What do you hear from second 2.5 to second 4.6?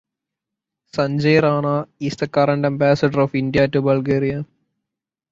Ambassador of India to Bulgaria.